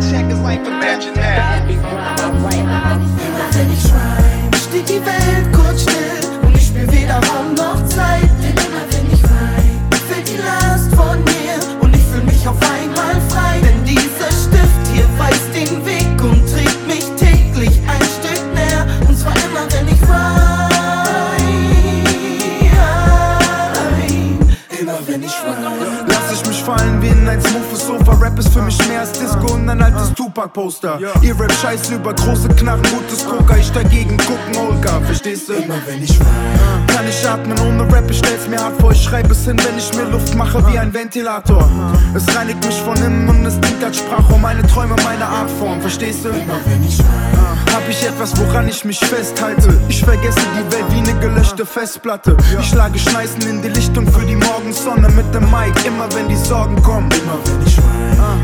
like 0.00 0.21
in 27.42 27.56
ein 27.56 27.62
smoothes 27.62 27.86
Sofa. 27.86 28.12
Rap 28.20 28.38
ist 28.38 28.52
für 28.52 28.62
mich 28.62 28.78
mehr 28.88 29.00
als 29.00 29.12
Disco 29.12 29.54
und 29.54 29.68
ein 29.68 29.82
altes 29.82 30.12
Tupac-Poster. 30.14 30.98
Ihr 31.22 31.38
Rap 31.38 31.52
scheiße 31.52 31.94
über 31.94 32.14
große 32.14 32.48
Knarren, 32.48 32.82
gutes 32.82 33.26
Coca. 33.26 33.56
Ich 33.56 33.70
dagegen 33.72 34.16
gucken 34.18 34.56
Olga, 34.56 35.00
verstehst 35.00 35.48
du? 35.48 35.54
Immer 35.54 35.76
wenn 35.86 36.02
ich 36.02 36.18
rhyme. 36.18 36.86
Kann 36.86 37.08
ich 37.08 37.28
atmen 37.28 37.58
ohne 37.60 37.92
Rap, 37.92 38.10
ich 38.10 38.18
stell's 38.18 38.46
mir 38.48 38.62
hart 38.62 38.80
vor. 38.80 38.92
Ich 38.92 39.02
schreibe 39.02 39.32
es 39.32 39.44
hin, 39.44 39.58
wenn 39.64 39.78
ich 39.78 39.94
mir 39.94 40.04
Luft 40.10 40.34
mache 40.34 40.64
wie 40.72 40.78
ein 40.78 40.92
Ventilator. 40.92 41.68
Es 42.14 42.34
reinigt 42.36 42.64
mich 42.64 42.80
von 42.80 42.96
innen 42.96 43.28
und 43.28 43.46
es 43.46 43.58
dient 43.60 43.82
als 43.82 43.98
Sprache, 43.98 44.21
Träume, 44.72 44.96
meine 45.04 45.26
Artform, 45.26 45.82
verstehst 45.82 46.24
du? 46.24 46.30
Immer 46.30 46.58
wenn 46.64 46.82
ich 46.82 46.98
rhyme. 46.98 47.74
Hab 47.74 47.86
ich 47.90 48.04
etwas, 48.06 48.34
woran 48.38 48.68
ich 48.68 48.84
mich 48.86 48.98
festhalte? 49.00 49.78
Ich 49.88 50.02
vergesse 50.02 50.40
die 50.56 50.72
Welt 50.72 50.84
wie 50.90 51.10
eine 51.10 51.20
gelöschte 51.20 51.66
Festplatte. 51.66 52.36
Ich 52.58 52.68
schlage 52.68 52.98
Schneisen 52.98 53.42
in 53.42 53.60
die 53.60 53.68
Lichtung 53.68 54.10
für 54.10 54.24
die 54.24 54.36
Morgensonne 54.36 55.10
mit 55.10 55.34
dem 55.34 55.44
Mic, 55.50 55.86
immer 55.86 56.10
wenn 56.14 56.26
die 56.28 56.36
Sorgen 56.36 56.80
kommen. 56.82 57.10
Immer 57.10 57.38
wenn 57.44 57.66
ich. 57.66 57.76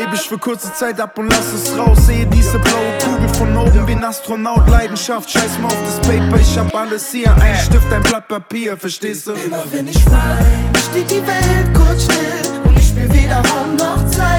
Heb 0.00 0.14
ich 0.14 0.20
für 0.20 0.38
kurze 0.38 0.72
Zeit 0.74 1.00
ab 1.00 1.18
und 1.18 1.28
lass 1.28 1.52
es 1.52 1.76
raus. 1.76 2.06
Sehe 2.06 2.26
diese 2.26 2.58
blaue 2.60 2.98
Kugel 3.02 3.28
von 3.30 3.56
oben 3.56 3.88
wie 3.88 3.92
ein 3.92 4.04
Astronaut. 4.04 4.68
Leidenschaft, 4.68 5.28
scheiß 5.28 5.58
mal 5.60 5.68
auf 5.68 5.82
das 5.84 6.08
Paper. 6.08 6.36
Ich 6.40 6.56
hab 6.56 6.72
alles 6.72 7.10
hier. 7.10 7.34
Ein 7.34 7.56
Stift, 7.56 7.92
ein 7.92 8.02
Blatt 8.02 8.28
Papier, 8.28 8.76
verstehst 8.76 9.26
du? 9.26 9.32
Immer 9.32 9.64
wenn 9.72 9.88
ich 9.88 10.06
rhyme, 10.06 10.72
steht 10.90 11.10
die 11.10 11.26
Welt 11.26 11.74
kurz 11.74 12.04
still 12.04 12.60
und 12.64 12.78
ich 12.78 12.86
spür 12.86 13.12
weder 13.12 13.38
Raum 13.38 13.74
noch 13.76 14.08
Zeit. 14.08 14.31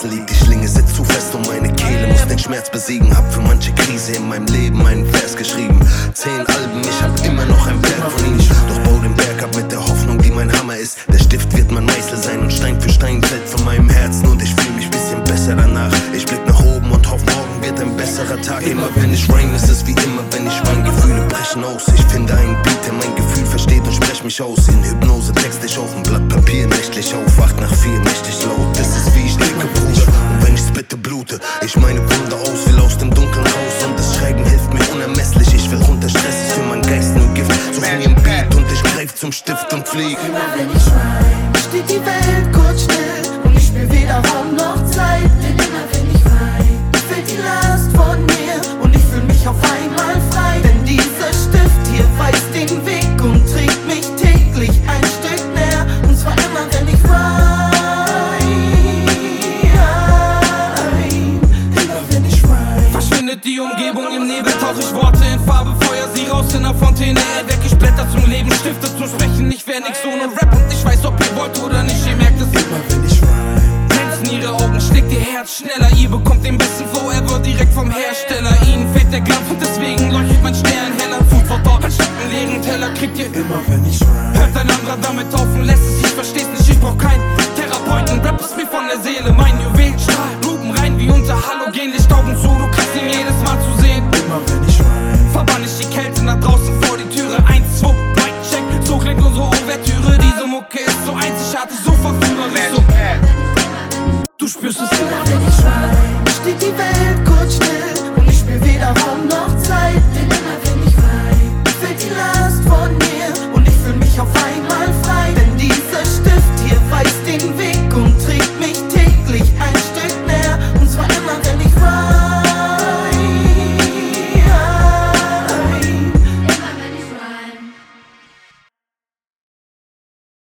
Herzen 0.00 0.10
liegt. 0.10 0.30
Die 0.30 0.34
Schlinge 0.34 0.68
sitzt 0.68 0.94
zu 0.94 1.04
fest 1.04 1.34
um 1.34 1.42
meine 1.42 1.72
Kehle, 1.72 2.06
muss 2.08 2.26
den 2.26 2.38
Schmerz 2.38 2.70
besiegen. 2.70 3.14
Hab 3.16 3.30
für 3.32 3.40
manche 3.40 3.72
Krise 3.72 4.12
in 4.12 4.28
meinem 4.28 4.46
Leben 4.46 4.84
einen 4.86 5.06
Vers 5.06 5.36
geschrieben. 5.36 5.78
Zehn 6.14 6.40
Alben, 6.46 6.80
ich 6.82 7.02
hab 7.02 7.26
immer 7.26 7.44
noch 7.46 7.66
ein 7.66 7.82
Werk 7.82 8.10
von 8.10 8.24
ihnen. 8.26 8.38
Doch 8.38 8.78
bau 8.80 8.98
den 8.98 9.14
Berg 9.14 9.42
ab 9.42 9.54
mit 9.56 9.70
der 9.70 9.80
Hoffnung, 9.80 10.18
die 10.18 10.30
mein 10.30 10.50
Hammer 10.58 10.76
ist. 10.76 10.98
Der 11.08 11.18
Stift 11.18 11.54
wird 11.56 11.70
mein 11.70 11.84
Meißel 11.84 12.16
sein 12.16 12.40
und 12.40 12.52
Stein 12.52 12.80
für 12.80 12.88
Stein 12.88 13.22
fällt 13.22 13.48
von 13.48 13.64
meinem 13.64 13.88
Herzen. 13.88 14.26
Und 14.28 14.42
ich 14.42 14.54
fühl 14.54 14.72
mich 14.74 14.90
bisschen 14.90 15.22
besser 15.24 15.54
danach. 15.54 15.92
Ich 16.14 16.24
blick 16.24 16.46
nach 16.46 16.60
oben 16.60 16.90
und 16.90 17.10
hoff, 17.10 17.22
morgen 17.26 17.62
wird 17.62 17.80
ein 17.80 17.96
besserer 17.96 18.40
Tag. 18.40 18.66
Immer 18.66 18.88
wenn 18.96 19.12
ich 19.12 19.28
rhyme, 19.28 19.54
ist 19.54 19.68
es 19.68 19.86
wie 19.86 19.92
immer, 19.92 20.24
wenn 20.30 20.46
ich 20.46 20.66
wein. 20.66 20.84
Gefühle 20.84 21.22
brechen 21.28 21.64
aus. 21.64 21.88
Ich 21.94 22.04
finde 22.06 22.34
einen 22.34 22.56
Beat, 22.62 22.84
der 22.86 22.92
mein 22.94 23.14
Gefühl 23.16 23.46
versteht 23.46 23.84
und 23.84 23.94
sprech 23.94 24.22
mich 24.24 24.40
aus. 24.40 24.68
In 24.68 24.82
Hypnose 24.82 25.32
text 25.32 25.62
Steht 41.70 41.88
die 41.88 42.04
Welt 42.04 42.52
kurz 42.52 42.82
still 42.82 43.40
und 43.44 43.56
ich 43.56 43.66
spür 43.66 43.90
weder 43.90 44.16
Raum 44.16 44.54
noch 44.54 44.84
Zeit. 44.90 45.30
Denn 45.42 45.54
immer 45.54 45.84
wenn 45.92 46.10
ich 46.14 46.24
rhyme, 46.24 46.92
fällt 47.08 47.30
die 47.30 47.36
Last 47.36 47.90
von 47.96 48.24
mir 48.26 48.29
Verschwindet 63.40 63.44
die 63.44 63.60
Umgebung 63.60 64.06
im 64.14 64.26
Nebel, 64.26 64.52
tauch 64.60 64.78
ich 64.78 64.92
Worte 64.94 65.24
in 65.32 65.40
Farbe, 65.40 65.72
feuer 65.84 66.08
sie 66.14 66.26
raus 66.26 66.52
in 66.54 66.62
der 66.62 66.74
Fontäne. 66.74 67.20
Erweck 67.38 67.60
ich 67.64 67.76
Blätter 67.76 68.06
zum 68.10 68.24
Leben, 68.28 68.50
Stifte 68.52 68.88
zum 68.96 69.08
Sprechen. 69.08 69.50
Ich 69.50 69.66
wär 69.66 69.80
nix 69.80 69.98
ohne 70.04 70.32
Rap 70.36 70.52
und 70.52 70.72
ich 70.72 70.84
weiß, 70.84 71.04
ob 71.04 71.18
ihr 71.20 71.36
wollt 71.36 71.58
oder 71.62 71.82
nicht, 71.82 72.06
ihr 72.06 72.16
merkt 72.16 72.40
es. 72.40 72.48
Immer 72.48 72.80
wenn 72.88 73.04
ich 73.06 73.20
rhyme. 73.22 73.88
Glänzen 73.88 74.36
ihre 74.36 74.52
Augen, 74.52 74.80
schlägt 74.80 75.12
ihr 75.12 75.20
Herz 75.20 75.58
schneller. 75.58 75.90
Ihr 75.96 76.08
bekommt 76.08 76.44
den 76.44 76.58
besten 76.58 76.84
Flow 76.88 77.10
ever 77.10 77.38
direkt 77.38 77.72
vom 77.72 77.90
Hersteller. 77.90 78.54
Ihnen 78.66 78.92
fehlt 78.94 79.12
der 79.12 79.20
Glanz 79.20 79.48
und 79.50 79.60
deswegen 79.60 80.10
leuchtet 80.10 80.42
mein 80.42 80.54
Stern 80.54 80.92
heller. 80.98 81.24
Food 81.30 81.46
for 81.46 81.62
thought, 81.62 81.84
anstatt 81.84 82.08
einen 82.20 82.30
leeren 82.32 82.62
Teller 82.62 82.90
kriegt 82.94 83.18
ihr 83.18 83.26
Immer 83.26 83.60
wenn 83.68 83.84
ich 83.84 84.00
rhyme. 84.02 84.38
Hört 84.38 84.56
ein 84.56 84.70
anderer 84.70 84.98
damit 85.00 85.32
auf 85.34 85.48
und 85.54 85.64
lässt 85.64 85.82
es, 85.82 86.08
ich 86.08 86.14
versteh's 86.14 86.48
nicht, 86.58 86.68
ich 86.68 86.80
brauch 86.80 86.98
keinen 86.98 87.22
Therapeuten. 87.56 88.20
Rap 88.20 88.40
ist 88.40 88.56
mir 88.56 88.66
von 88.66 88.84
der 88.88 89.00
Seele, 89.00 89.32
mein 89.32 89.54
Juwel 89.60 89.79
Diese 101.68 101.90
Mucke 101.90 102.26
ist 104.66 104.78
so 104.78 104.82
einzigartig, 104.86 105.09